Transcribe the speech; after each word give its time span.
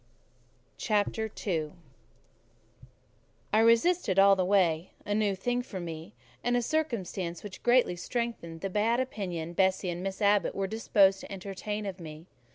CHAPTER 0.79 1.29
II 1.45 1.73
I 3.53 3.59
resisted 3.59 4.17
all 4.17 4.35
the 4.35 4.43
way: 4.43 4.93
a 5.05 5.13
new 5.13 5.35
thing 5.35 5.61
for 5.61 5.79
me, 5.79 6.15
and 6.43 6.57
a 6.57 6.63
circumstance 6.63 7.43
which 7.43 7.61
greatly 7.61 7.95
strengthened 7.95 8.61
the 8.61 8.69
bad 8.71 8.99
opinion 8.99 9.53
Bessie 9.53 9.91
and 9.91 10.01
Miss 10.01 10.19
Abbot 10.19 10.55
were 10.55 10.65
disposed 10.65 11.19
to 11.19 11.31
entertain 11.31 11.85
of 11.85 11.99
me. 11.99 12.25